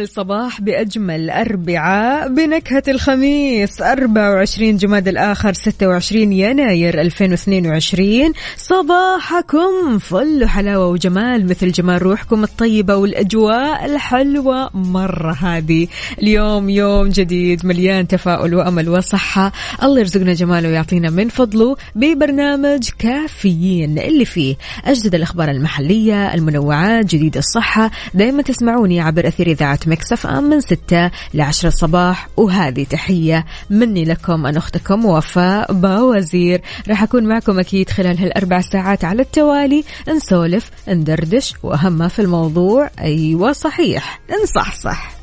[0.00, 3.82] وأجمل صباح بأجمل أربعاء بنكهة الخميس.
[3.82, 13.84] 24 جماد الآخر 26 يناير 2022 صباحكم فل حلاوة وجمال مثل جمال روحكم الطيبة والأجواء
[13.84, 15.86] الحلوة مرة هذه.
[16.22, 19.52] اليوم يوم جديد مليان تفاؤل وأمل وصحة.
[19.82, 23.98] الله يرزقنا جماله ويعطينا من فضله ببرنامج كافيين.
[23.98, 27.90] اللي فيه أجدد الأخبار المحلية المنوعات جديد الصحة.
[28.14, 34.04] دائما تسمعوني عبر أثير إذاعة مكسف أم من 6 ل 10 الصباح وهذه تحية مني
[34.04, 36.60] لكم أنا أختكم وفاء باوزير.
[36.88, 39.84] راح أكون معكم أكيد خلال هالأربع ساعات على التوالي.
[40.08, 45.19] نسولف ندردش وأهم ما في الموضوع أيوة صحيح نصحصح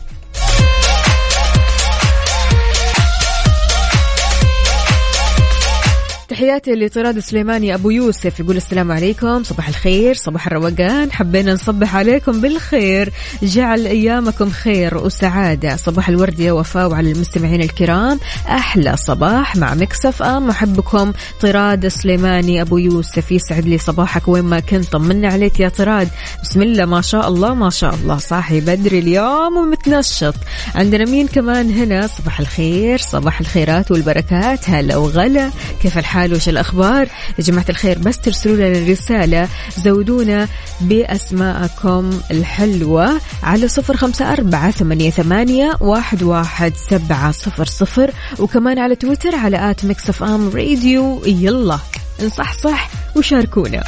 [6.37, 12.41] تحياتي لطراد سليماني أبو يوسف يقول السلام عليكم صباح الخير صباح الروقان حبينا نصبح عليكم
[12.41, 13.13] بالخير
[13.43, 20.23] جعل أيامكم خير وسعادة صباح الورد يا وفاء وعلى المستمعين الكرام أحلى صباح مع مكسف
[20.23, 25.69] أم محبكم طراد سليماني أبو يوسف يسعد لي صباحك وين ما كنت طمنا عليك يا
[25.69, 26.09] طراد
[26.43, 30.35] بسم الله ما شاء الله ما شاء الله صاحي بدري اليوم ومتنشط
[30.75, 35.49] عندنا مين كمان هنا؟ صباح الخير صباح الخيرات والبركات هلا وغلا
[35.81, 37.07] كيف الحال وش الأخبار؟
[37.39, 39.47] يا جماعة الخير بس ترسلوا لنا رسالة
[39.77, 40.47] زودونا
[40.81, 48.95] بأسماءكم الحلوة على صفر خمسة أربعة ثمانية, ثمانية واحد, واحد سبعة صفر صفر وكمان على
[48.95, 51.21] تويتر على at Mix FM Radio.
[51.25, 51.79] يلا
[52.23, 53.83] نصحصح وشاركونا.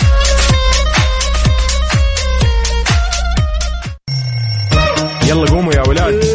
[5.23, 6.25] يلا قوموا يا ولاد.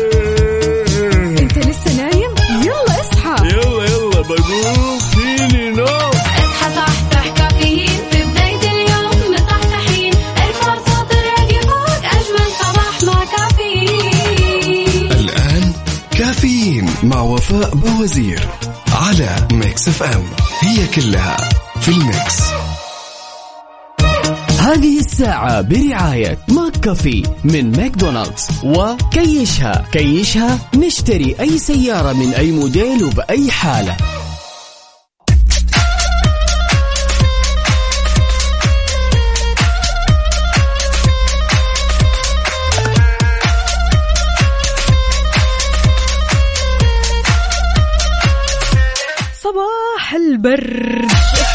[1.39, 2.35] أنت لسه نايم؟
[2.65, 3.49] يلا اصحى.
[3.49, 4.94] يلا يلا بقوم.
[17.05, 18.49] مع وفاء بوازير
[18.93, 20.25] على Mix FM.
[20.61, 21.37] هي كلها
[21.81, 22.41] في ال mix.
[24.61, 29.85] هذه الساعة برعاية McCafé من ماكدونالدز وكيشها.
[29.93, 33.97] كيشها نشتري أي سيارة من أي موديل وبأي حالة.
[50.47, 51.54] البرد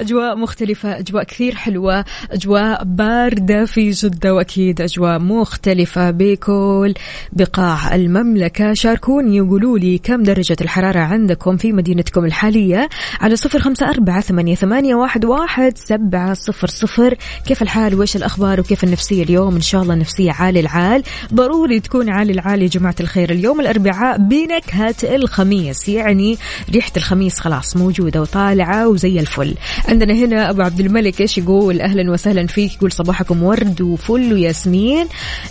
[0.00, 6.94] أجواء مختلفة أجواء كثير حلوة أجواء باردة في جدة وأكيد أجواء مختلفة بكل
[7.32, 8.74] بقاع المملكة.
[8.74, 12.88] شاركوني وقولوا لي كم درجة الحرارة عندكم في مدينتكم الحالية؟
[13.20, 14.94] على صفر خمسة أربعة ثمانية,
[15.24, 17.14] واحد سبعة صفر صفر.
[17.46, 21.02] كيف الحال؟ وإيش الأخبار؟ وكيف النفسية اليوم؟ إن شاء الله نفسية عالي العال.
[21.34, 23.30] ضروري تكون عالي العال يا جماعة الخير.
[23.30, 26.38] اليوم الأربعاء بنكهة الخميس يعني
[26.70, 29.54] ريحة الخميس خلاص موجودة وطالعة وزي الفل.
[29.88, 35.06] عندنا هنا أبو عبد الملك إيش يقول؟ أهلا وسهلا فيك يقول صباحكم ورد وفل وياسمين.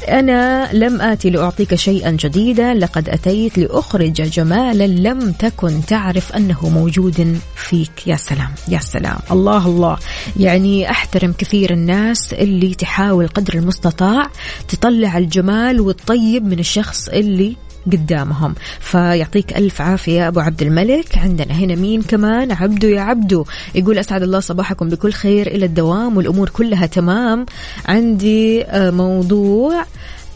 [0.09, 7.40] أنا لم اتي لأعطيك شيئا جديدا لقد أتيت لأخرج جمالا لم تكن تعرف أنه موجود
[7.56, 8.08] فيك.
[8.08, 9.18] يا سلام يا سلام.
[9.31, 9.97] الله الله.
[10.40, 14.28] يعني أحترم كثير الناس اللي تحاول قدر المستطاع
[14.68, 17.56] تطلع الجمال والطيب من الشخص اللي
[17.92, 18.56] قدامهم.
[18.80, 21.18] فيعطيك ألف عافية أبو عبد الملك.
[21.18, 23.46] عندنا هنا مين كمان؟ عبدو يا عبدو.
[23.75, 27.46] يقول أسعد الله صباحكم بكل خير إلى الدوام والأمور كلها تمام.
[27.86, 29.85] عندي آه، موضوع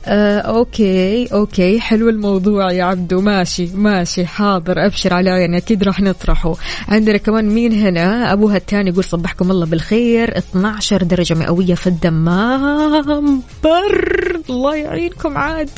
[0.05, 1.79] آه، okay okay.
[1.79, 3.21] حلو الموضوع يا عبدو.
[3.21, 4.25] ماشي ماشي.
[4.25, 4.85] حاضر.
[4.85, 6.55] أبشر على عيني أكيد راح نطرحه.
[6.87, 10.37] عندنا كمان مين هنا؟ أبوها الثاني يقول صبحكم الله بالخير.
[10.37, 13.41] 12 درجة مئوية في الدمام.
[13.63, 15.69] برد الله يعينكم عاد.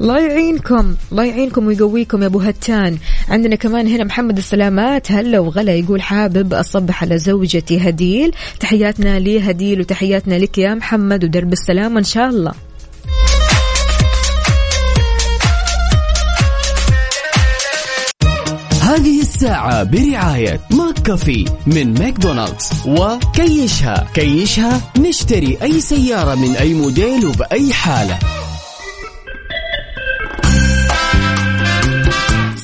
[0.00, 0.94] الله يعينكم.
[1.12, 2.98] الله يعينكم ويقويكم يا ابو هتان
[3.28, 5.12] عندنا كمان هنا محمد السلامات.
[5.12, 5.74] هلا وغلا.
[5.74, 8.32] يقول حابب أصبح على زوجتي هديل.
[8.60, 11.24] تحياتنا لهديل وتحياتنا لك يا محمد.
[11.24, 12.67] ودرب السلامه إن شاء الله.
[18.98, 22.68] هذه الساعة برعاية McCafé من ماكدونالدز.
[22.86, 24.06] وكيشها.
[24.14, 28.18] كيشها نشتري أي سيارة من أي موديل وبأي حالة.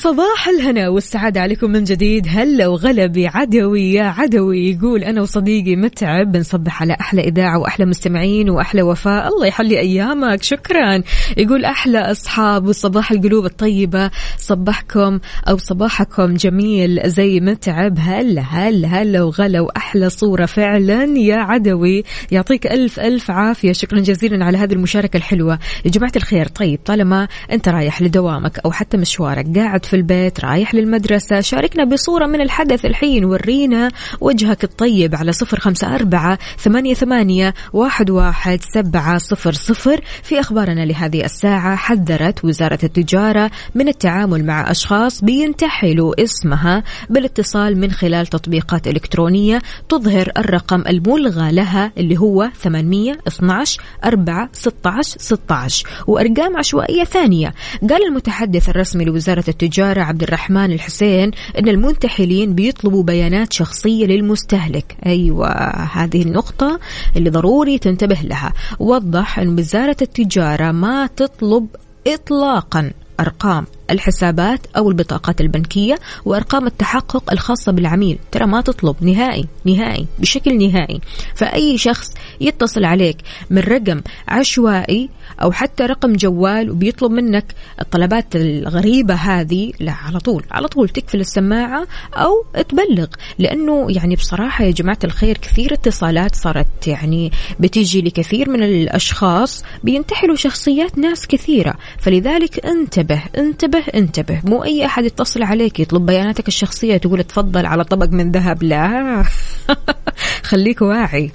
[0.04, 2.26] صباح الهنا والسعادة عليكم من جديد.
[2.28, 4.70] هلا وغلبي عدوي يا عدوي.
[4.70, 9.28] يقول أنا وصديقي متعب بنصبح على أحلى إذاعة وأحلى مستمعين وأحلى وفاء.
[9.28, 10.42] الله يحلي أيامك.
[10.42, 11.02] شكرا.
[11.36, 14.10] يقول أحلى أصحاب وصباح القلوب الطيبة.
[14.38, 17.98] صبحكم أو صباحكم جميل زي متعب.
[17.98, 22.04] هلا هلا هلا وغلا وأحلى صورة فعلا يا عدوي.
[22.30, 23.72] يعطيك ألف ألف عافية.
[23.72, 25.58] شكرا جزيلا على هذه المشاركة الحلوة.
[25.84, 30.74] يا جماعة الخير طيب طالما أنت رايح لدوامك أو حتى مشوارك قاعد في البيت رايح
[30.74, 31.40] للمدرسة.
[31.40, 33.24] شاركنا بصورة من الحدث الحين.
[33.24, 40.00] ورينا وجهك الطيب على صفر خمسة أربعة ثمانية, ثمانية واحد, واحد سبعة صفر صفر.
[40.22, 47.90] في أخبارنا لهذه الساعة حذرت وزارة التجارة من التعامل مع أشخاص بينتحلوا اسمها بالاتصال من
[47.90, 57.04] خلال تطبيقات إلكترونية تظهر الرقم الملغى لها اللي هو 812 4 16 16 وأرقام عشوائية
[57.04, 57.54] ثانية.
[57.90, 64.96] قال المتحدث الرسمي لوزارة التجارة عبد الرحمن الحسين أن المنتحلين بيطلبوا بيانات شخصية للمستهلك.
[65.06, 66.80] أيوة هذه النقطة
[67.16, 68.52] اللي ضروري تنتبه لها.
[68.78, 71.66] وضح أن وزارة التجارة ما تطلب
[72.06, 72.90] إطلاقا
[73.20, 78.18] أرقام الحسابات أو البطاقات البنكية وأرقام التحقق الخاصة بالعميل.
[78.32, 81.00] ترى ما تطلب نهائي نهائي بشكل نهائي.
[81.34, 83.16] فأي شخص يتصل عليك
[83.50, 85.08] من رقم عشوائي
[85.42, 91.20] أو حتى رقم جوال وبيطلب منك الطلبات الغريبة هذه لا على طول على طول تقفل
[91.20, 93.06] السماعة أو تبلغ
[93.38, 100.36] لأنه يعني بصراحة يا جماعة الخير كثير اتصالات صارت يعني بتيجي لكثير من الأشخاص بينتحلوا
[100.36, 101.74] شخصيات ناس كثيرة.
[101.98, 104.40] فلذلك انتبه انتبه انتبه.
[104.44, 109.24] مو أي أحد يتصل عليك يطلب بياناتك الشخصية تقول تفضل على طبق من ذهب لا.
[110.50, 111.30] خليك واعي.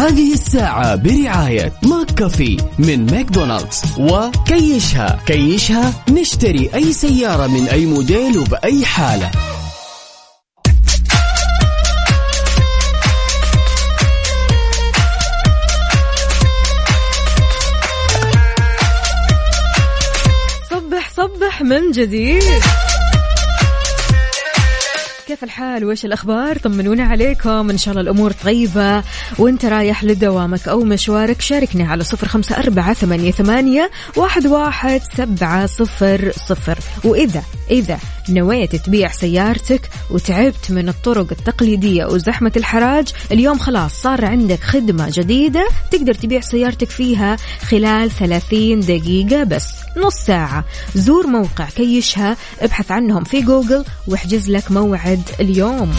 [0.00, 3.82] هذه الساعة برعاية McCafé من ماكدونالدز.
[3.98, 5.20] وكيشها.
[5.26, 9.30] كيشها نشتري أي سيارة من أي موديل وبأي حالة.
[20.70, 22.62] صبح صبح من جديد.
[25.30, 27.70] كيف الحال؟ وش الأخبار؟ طمنونا عليكم.
[27.70, 29.02] إن شاء الله الأمور طيبة.
[29.38, 35.66] وأنت رايح لدوامك أو مشوارك شاركنا على صفر خمسة أربعة ثمانية, ثمانية واحد, واحد سبعة
[35.66, 36.78] صفر صفر.
[37.04, 43.08] وإذا إذا نويت تبيع سيارتك وتعبت من الطرق التقليدية وزحمة الحراج.
[43.32, 50.14] اليوم خلاص صار عندك خدمة جديدة تقدر تبيع سيارتك فيها خلال 30 دقيقة بس نص
[50.14, 50.64] ساعة.
[50.94, 55.92] زور موقع كيشها ابحث عنهم في جوجل واحجز لك موعد اليوم.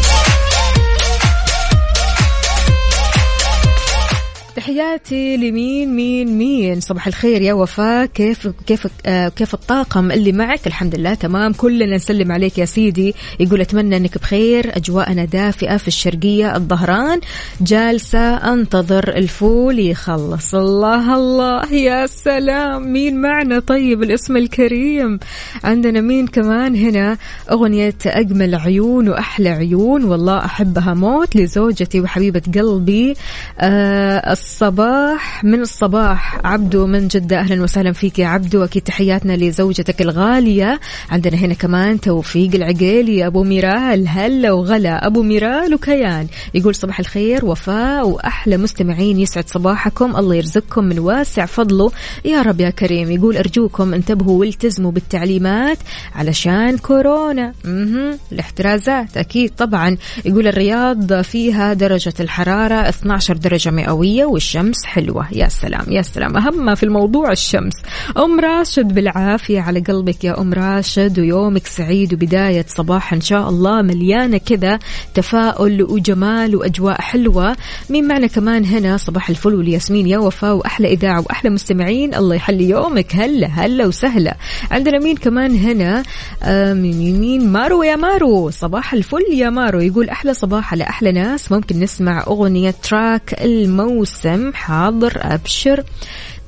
[4.62, 8.06] تحياتي لمين مين مين؟ صباح الخير يا وفاء.
[8.06, 11.54] كيف كيف آه كيف الطاقم اللي معك؟ الحمد لله تمام.
[11.54, 13.16] كلنا نسلم عليك يا سيدي.
[13.40, 14.78] يقول أتمنى أنك بخير.
[14.78, 17.20] أجواءنا دافئة في الشرقية الظهران.
[17.62, 20.56] جالسة أنتظر الفول يخلص.
[20.56, 22.94] الله الله يا سلام.
[22.94, 25.20] مين معنا؟ طيب الاسم الكريم.
[25.64, 27.18] عندنا مين كمان هنا؟
[27.52, 30.04] أغنية أجمل عيون وأحلى عيون.
[30.04, 33.14] والله أحبها موت لزوجتي وحبيبة قلبي.
[33.60, 35.44] آه الصباح.
[35.44, 38.64] من الصباح عبدو من جدة أهلا وسهلا فيك يا عبدو.
[38.64, 40.80] أكيد تحياتنا لزوجتك الغالية.
[41.10, 44.08] عندنا هنا كمان توفيق العقيلي أبو ميرال.
[44.08, 45.08] هلا وغلا.
[45.08, 46.28] أبو ميرال وكيان.
[46.54, 50.16] يقول صباح الخير وفاء وأحلى مستمعين يسعد صباحكم.
[50.16, 51.92] الله يرزقكم من واسع فضله.
[52.26, 53.12] يا رب يا كريم.
[53.12, 55.78] يقول أرجوكم انتبهوا والتزموا بالتعليمات
[56.16, 57.54] علشان كورونا.
[57.66, 58.18] مهم.
[58.32, 59.98] الاحترازات أكيد طبعا.
[60.26, 65.28] يقول الرياض فيها درجة الحرارة 12 درجة مئوية والشمس حلوة.
[65.32, 66.38] يا سلام يا سلام.
[66.38, 67.74] أهم ما في الموضوع الشمس.
[68.18, 73.82] أم راشد بالعافية على قلبك يا أم راشد ويومك سعيد وبداية صباح إن شاء الله.
[73.82, 74.80] مليانة كذا
[75.14, 77.56] تفاؤل وجمال وأجواء حلوة.
[77.90, 82.16] مين معنا كمان هنا؟ صباح الفل والياسمين يا وفاء وأحلى إذاعة وأحلى مستمعين.
[82.16, 83.16] الله يحلي يومك.
[83.16, 84.38] هلا هلا وسهلا.
[84.72, 86.04] عندنا مين كمان هنا؟
[86.44, 88.50] آه مين مين مارو يا مارو.
[88.50, 89.80] صباح الفل يا مارو.
[89.80, 91.52] يقول أحلى صباح على أحلى ناس.
[91.52, 95.84] ممكن نسمع أغنية تراك الموسم حاضر أبشر.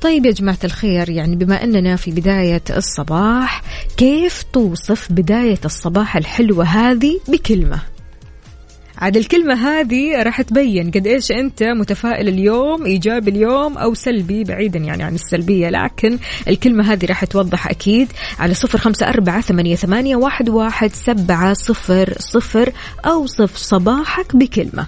[0.02, 3.62] طيب يا جماعة الخير يعني بما أننا في بداية الصباح
[3.98, 7.80] كيف توصف بداية الصباح الحلوة هذه بكلمة؟
[8.98, 14.80] عاد الكلمة هذه راح تبين قد إيش أنت متفائل اليوم إيجابي اليوم أو سلبي بعيدا
[14.80, 18.08] يعني عن السلبية لكن الكلمة هذه راح توضح أكيد
[18.40, 22.72] على صفر خمسة أربعة ثمانية, ثمانية واحد, واحد سبعة صفر صفر
[23.06, 24.88] أوصف صباحك بكلمة.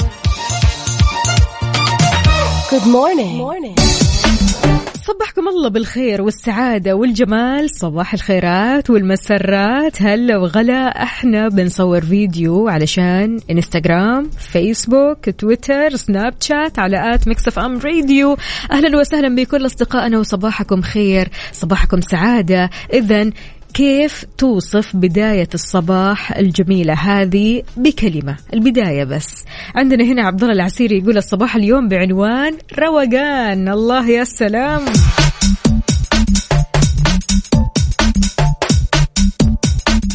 [5.03, 7.69] صبحكم الله بالخير والسعادة والجمال.
[7.69, 10.01] صباح الخيرات والمسرات.
[10.01, 17.79] هلا وغلا إحنا بنصور فيديو علشان انستغرام فيسبوك تويتر سناب شات على at Mix FM
[17.79, 18.37] Radio.
[18.71, 22.69] أهلا وسهلا بكل أصدقائنا وصباحكم خير صباحكم سعادة.
[22.93, 23.31] اذا
[23.73, 29.45] كيف توصف بداية الصباح الجميلة هذه بكلمة؟ البداية بس.
[29.75, 33.69] عندنا هنا عبد الله العسيري يقول الصباح اليوم بعنوان روقان.
[33.69, 34.85] الله يا سلام.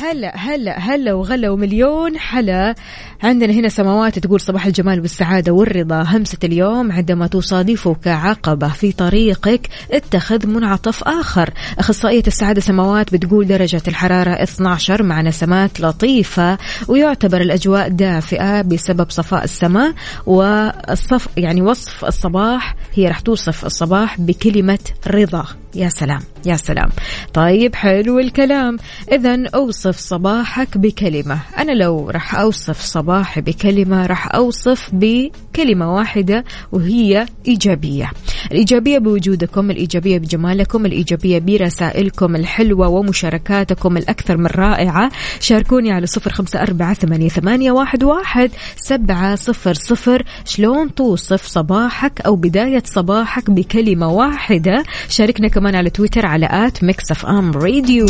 [0.07, 2.75] هلا هلا هلا وغلا ومليون حلا.
[3.23, 6.03] عندنا هنا سماوات تقول صباح الجمال والسعادة والرضا.
[6.03, 11.51] همسة اليوم عندما تصادفك عقبة في طريقك اتخذ منعطف آخر.
[11.79, 16.59] أخصائية السعادة سماوات بتقول درجة الحرارة 12 مع نسمات لطيفة
[16.89, 19.93] ويعتبر الأجواء دافئة بسبب صفاء السماء
[20.27, 25.47] والصف يعني وصف الصباح هي رح توصف الصباح بكلمة رضا.
[25.75, 26.89] يا سلام يا سلام.
[27.35, 28.77] طيب حلو الكلام.
[29.13, 31.41] إذا أوصف صباحك بكلمة.
[31.59, 38.11] أنا لو رح أوصف صباحي بكلمة رح أوصف بكلمة واحدة وهي إيجابية.
[38.53, 45.11] الإيجابية بوجودكم الإيجابية بجمالكم الإيجابية برسائلكم الحلوة ومشاركاتكم الأكثر من رائعة.
[45.41, 46.95] شاركوني على صفر خمسة أربعة
[47.29, 50.23] ثمانية, واحد سبعة صفر صفر.
[50.45, 57.11] شلون توصف صباحك أو بداية صباحك بكلمة واحدة؟ شاركنا كمان على تويتر على at Mix
[57.11, 58.07] FM Radio.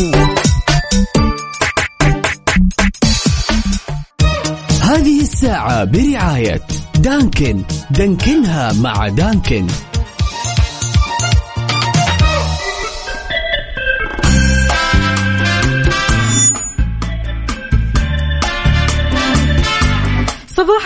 [4.96, 6.60] هذه الساعة برعاية
[6.99, 7.62] Dunkin'.
[7.90, 9.66] Dunkin' ها مع Dunkin'.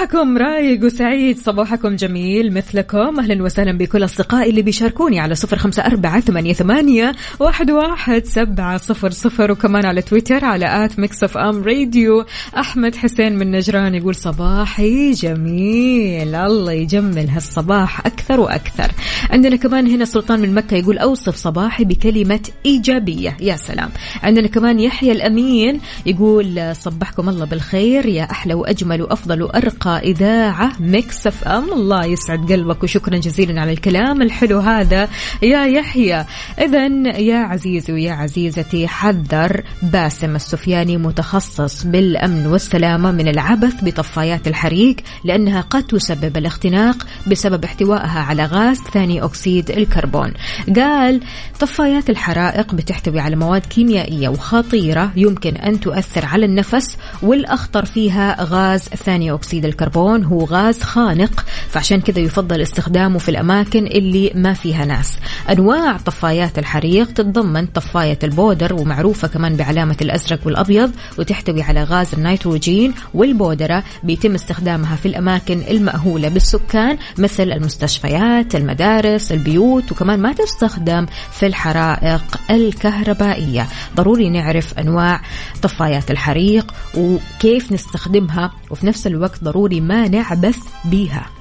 [0.00, 3.20] صباحكم رايق وسعيد صباحكم جميل مثلكم.
[3.20, 8.76] أهلا وسهلا بكل أصدقائي اللي بيشاركوني على صفر خمسة أربعة ثمانية, ثمانية واحد, واحد سبعة
[8.76, 12.24] صفر صفر وكمان على تويتر على at Mix FM Radio.
[12.58, 18.92] أحمد حسين من نجران يقول صباحي جميل الله يجمل هالصباح أكثر وأكثر.
[19.30, 23.90] عندنا كمان هنا سلطان من مكة يقول أوصف صباحي بكلمة إيجابية يا سلام.
[24.22, 31.26] عندنا كمان يحيى الأمين يقول صبحكم الله بالخير يا أحلى وأجمل وأفضل وأرقى إذاعة Mix
[31.26, 35.08] FM الله يسعد قلبك وشكرا جزيلا على الكلام الحلو هذا.
[35.42, 36.24] يا يحيى.
[36.58, 36.86] إذا
[37.18, 45.60] يا عزيزي ويا عزيزتي حذر باسم السفياني متخصص بالأمن والسلامة من العبث بطفايات الحريق لأنها
[45.60, 50.32] قد تسبب الاختناق بسبب احتوائها على غاز ثاني أكسيد الكربون.
[50.76, 51.20] قال
[51.60, 58.80] طفايات الحرائق بتحتوي على مواد كيميائية وخطيرة يمكن أن تؤثر على النفس والأخطر فيها غاز
[58.80, 59.79] ثاني أكسيد الكربون.
[60.24, 61.44] هو غاز خانق.
[61.70, 65.18] فعشان كذا يفضل استخدامه في الأماكن اللي ما فيها ناس.
[65.50, 72.14] أنواع طفايات الحريق تتضمن طفاية ال powder ومعروفة كمان بعلامة الأزرق والأبيض وتحتوي على غاز
[72.14, 73.84] النيتروجين والبودرة.
[74.02, 82.22] بيتم استخدامها في الأماكن المأهولة بالسكان مثل المستشفيات المدارس البيوت وكمان ما تستخدم في الحرائق
[82.50, 83.66] الكهربائية.
[83.96, 85.20] ضروري نعرف أنواع
[85.62, 91.39] طفايات الحريق وكيف نستخدمها وفي نفس الوقت ضروري ما نعبث بيها.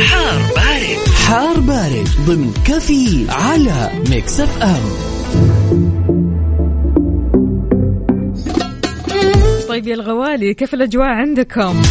[0.00, 4.82] حار بارد حار بارد ضمن كافيين على Mix FM
[9.68, 11.82] طيب يا الغوالي كيف الأجواء عندكم؟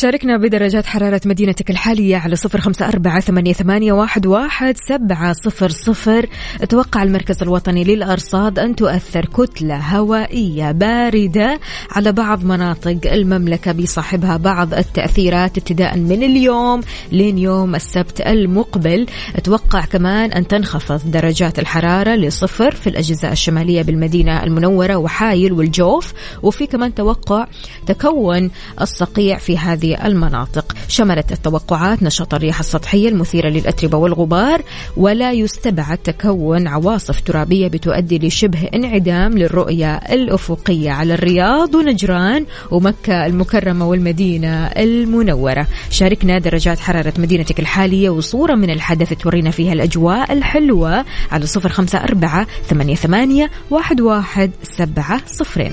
[0.00, 6.26] شاركنا بدرجات حرارة مدينتك الحالية على صفر خمسة أربعة ثمانية, واحد سبعة صفر صفر.
[6.68, 14.74] توقع المركز الوطني للأرصاد أن تؤثر كتلة هوائية باردة على بعض مناطق المملكة بصاحبها بعض
[14.74, 16.80] التأثيرات ابتداء من اليوم
[17.12, 19.06] لين يوم السبت المقبل.
[19.44, 26.12] توقع كمان أن تنخفض درجات الحرارة لصفر في الأجزاء الشمالية بالمدينة المنورة وحايل والجوف.
[26.42, 27.46] وفي كمان توقع
[27.86, 30.76] تكون الصقيع في هذه المناطق.
[30.88, 34.62] شملت التوقعات نشاط الرياح السطحية المثيرة للأتربة والغبار
[34.96, 43.88] ولا يستبعد تكون عواصف ترابية بتؤدي لشبه انعدام للرؤية الأفقية على الرياض ونجران ومكة المكرمة
[43.88, 45.66] والمدينة المنورة.
[45.90, 51.98] شاركنا درجات حرارة مدينتك الحالية وصورة من الحدث تورينا فيها الأجواء الحلوة على صفر خمسة
[51.98, 55.72] أربعة ثمانية, ثمانية واحد, واحد سبعة صفرين.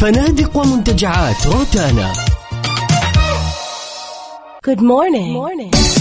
[0.00, 2.12] فنادق ومنتجعات روتانا
[4.68, 5.32] Good morning.
[5.32, 5.97] morning.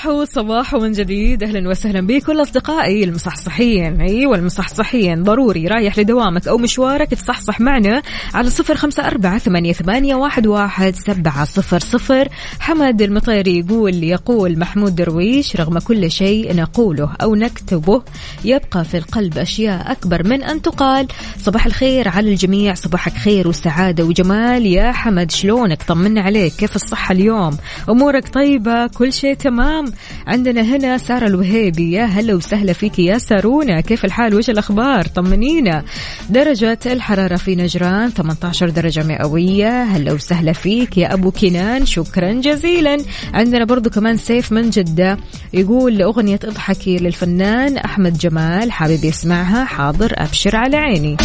[0.00, 1.42] صباح صباح من جديد.
[1.42, 4.00] أهلا وسهلا بكل أصدقائي المصحصحين.
[4.00, 8.02] أيوه المصحصحين ضروري رايح لدوامك أو مشوارك تصحصح معنا
[8.34, 12.28] على صفر خمسة أربعة ثمانية, ثمانية واحد, واحد سبعة صفر صفر.
[12.60, 18.02] حمد المطيري يقول يقول محمود درويش رغم كل شيء نقوله أو نكتبه
[18.44, 21.08] يبقى في القلب أشياء أكبر من أن تقال.
[21.38, 22.74] صباح الخير على الجميع.
[22.74, 24.66] صباحك خير وسعادة وجمال.
[24.66, 26.52] يا حمد شلونك؟ طمنا عليك.
[26.52, 27.56] كيف الصحة اليوم؟
[27.88, 29.89] أمورك طيبة؟ كل شيء تمام؟
[30.26, 31.92] عندنا هنا سارة الوهيبي.
[31.92, 33.80] يا هلا وسهلا فيك يا سارونا.
[33.80, 35.84] كيف الحال؟ وش الأخبار؟ طمنينا.
[36.30, 39.82] درجة الحرارة في نجران 18 درجة مئوية.
[39.82, 41.86] هلا وسهلا فيك يا أبو كنان.
[41.86, 42.96] شكرا جزيلا.
[43.34, 45.18] عندنا برضو كمان سيف من جدة
[45.52, 48.72] يقول أغنية اضحكي للفنان أحمد جمال.
[48.72, 51.16] حابب يسمعها؟ حاضر أبشر على عيني.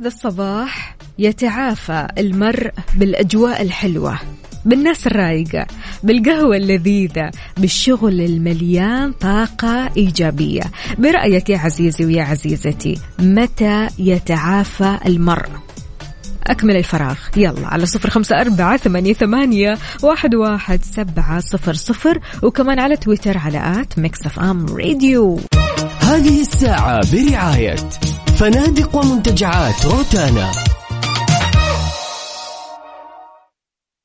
[0.00, 4.18] هذا الصباح يتعافى المرء بالأجواء الحلوة
[4.64, 5.66] بالناس الرايقة
[6.02, 10.62] بالقهوة اللذيذة بالشغل المليان طاقة إيجابية.
[10.98, 15.48] برأيك يا عزيزي ويا عزيزتي متى يتعافى المرء؟
[16.46, 17.18] أكمل الفراغ.
[17.36, 23.38] يلا على صفر خمسة أربعة ثمانية, ثمانية واحد, واحد سبعة صفر صفر وكمان على تويتر
[23.38, 25.40] على at ميكس أف أم راديو.
[26.00, 27.76] هذه الساعة برعاية
[28.40, 30.50] فنادق ومنتجعات روتانا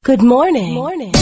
[0.07, 0.73] Good morning.
[0.75, 1.15] morning.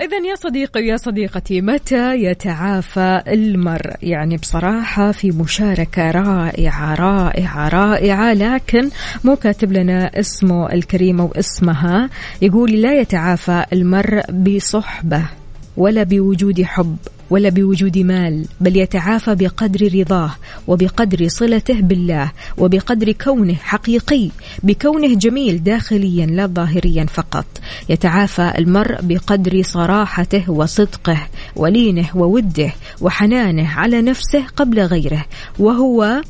[0.00, 8.34] إذا يا صديقي ويا صديقتي متى يتعافى المرء؟ يعني بصراحة في مشاركة رائعة رائعة رائعة
[8.34, 8.90] لكن
[9.24, 12.10] مو كاتب لنا اسمه الكريمة واسمها
[12.42, 15.43] يقول لا يتعافى المرء بصحبة
[15.76, 16.96] ولا بوجود حب
[17.30, 20.30] ولا بوجود مال بل يتعافى بقدر رضاه
[20.66, 24.30] وبقدر صلته بالله وبقدر كونه حقيقي
[24.62, 27.46] بكونه جميل داخليا لا ظاهريا فقط.
[27.88, 31.18] يتعافى المرء بقدر صراحته وصدقه
[31.56, 35.24] ولينه ووده وحنانه على نفسه قبل غيره
[35.58, 36.22] وهو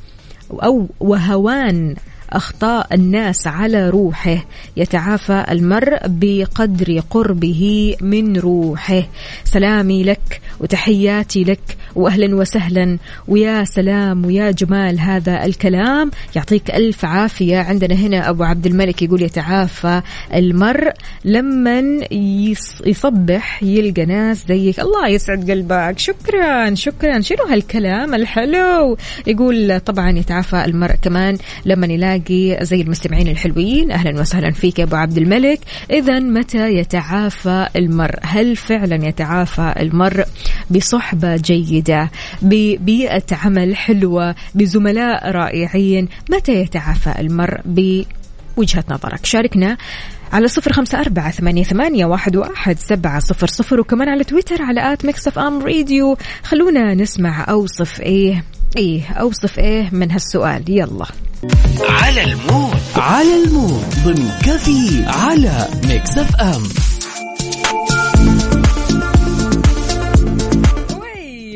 [0.50, 1.94] أو وهوان
[2.36, 4.44] أخطاء الناس على روحه.
[4.76, 9.02] يتعافى المرء بقدر قربه من روحه.
[9.44, 12.98] سلامي لك وتحياتي لك وأهلا وسهلا.
[13.28, 16.10] ويا سلام ويا جمال هذا الكلام.
[16.36, 17.58] يعطيك ألف عافية.
[17.58, 20.02] عندنا هنا أبو عبد الملك يقول يتعافى
[20.34, 20.92] المرء.
[22.12, 24.80] يص- يصبح يلقى ناس زيك.
[24.80, 25.98] الله يسعد قلبك.
[25.98, 27.20] شكرا شكرا.
[27.20, 32.23] شنو هالكلام الحلو؟ يقول طبعا يتعافى المرء كمان لما يلاقي
[32.60, 33.90] زي المستمعين الحلوين.
[33.90, 35.60] أهلا وسهلا فيك يا أبو عبد الملك.
[35.90, 40.26] اذا متى يتعافى المرء؟ هل فعلا يتعافى المرء
[40.70, 42.10] بصحبة جيدة
[42.42, 49.76] ببيئه عمل حلوة بزملاء رائعين؟ متى يتعافى المرء بوجهة نظرك؟ شاركنا
[50.32, 54.92] على صفر خمسة أربعة ثمانية, ثمانية واحد, واحد سبعة صفر صفر وكمان على تويتر على
[54.92, 56.16] at ميكس أف أم راديو.
[56.42, 58.44] خلونا نسمع أوصف إيه
[58.76, 60.64] إيه أوصف إيه من هالسؤال.
[60.68, 61.06] يلا.
[61.88, 62.74] على المود.
[62.96, 63.84] على المود.
[64.04, 66.62] ضمن كفي على ميكس اف ام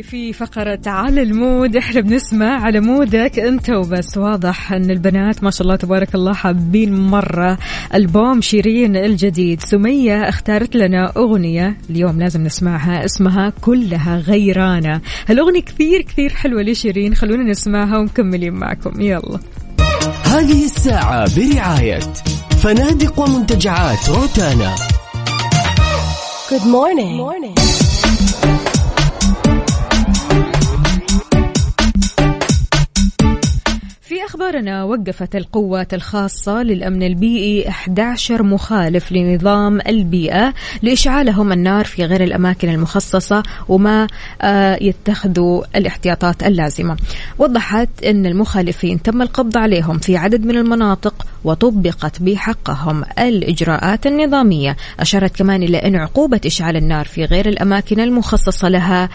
[0.03, 1.77] في فقرة على المود.
[1.77, 4.17] إحنا بنسمع على مودك أنت وبس.
[4.17, 7.59] واضح أن البنات ما شاء الله تبارك الله حابين مرة
[7.95, 9.61] ألبوم شيرين الجديد.
[9.61, 15.01] سمية اختارت لنا أغنية اليوم لازم نسمعها اسمها كلها غيرانة.
[15.29, 17.15] هالأغنية كثير كثير حلوة لشيرين.
[17.15, 19.01] خلونا نسمعها ومكملين معكم.
[19.01, 19.39] يلا.
[20.25, 22.01] هذه الساعة برعاية
[22.63, 24.75] فنادق ومنتجعات روتانا
[26.51, 27.17] Good morning.
[27.17, 27.78] Good morning.
[34.29, 42.69] أخبارنا وقفت القوات الخاصة للأمن البيئي 11 مخالف لنظام البيئة لإشعالهم النار في غير الأماكن
[42.69, 44.07] المخصصة وما
[44.43, 46.97] آه، يتخذوا الاحتياطات اللازمة.
[47.39, 54.77] وضحت أن المخالفين تم القبض عليهم في عدد من المناطق وطبقت بحقهم الإجراءات النظامية.
[55.01, 59.09] أشارت كمان إلى أن عقوبة إشعال النار في غير الأماكن المخصصة لها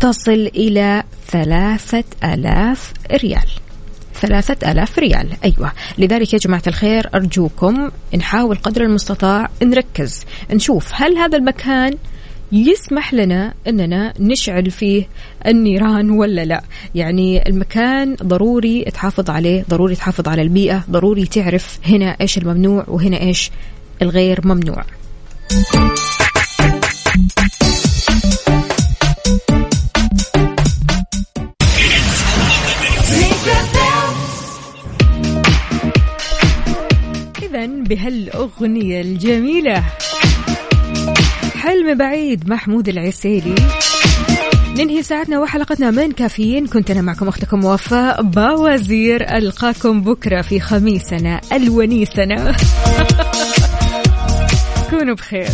[0.00, 3.48] تصل إلى ثلاثة ألاف ريال.
[4.22, 5.28] ثلاثة ألاف ريال.
[5.44, 5.72] أيوة.
[5.98, 11.96] لذلك يا جماعة الخير أرجوكم نحاول قدر المستطاع نركز نشوف هل هذا المكان
[12.52, 15.08] يسمح لنا أننا نشعل فيه
[15.46, 16.62] النيران ولا لا.
[16.94, 23.20] يعني المكان ضروري تحافظ عليه ضروري تحافظ على البيئة ضروري تعرف هنا إيش الممنوع وهنا
[23.20, 23.50] إيش
[24.02, 24.84] الغير ممنوع.
[37.62, 39.84] إذا بهالأغنية الجميلة.
[41.54, 43.54] حلم بعيد محمود العسيلي.
[44.78, 46.66] ننهي ساعتنا وحلقتنا من كافيين.
[46.66, 52.52] كنت أنا معكم أختكم وفاء باوزير ألقاكم بكرة في خميسنا الونيسنا.
[54.90, 55.48] كونوا بخير.